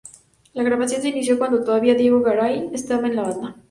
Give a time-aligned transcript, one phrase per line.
[0.53, 3.55] La grabación se inició cuando todavía Diego Garay estaba en la banda.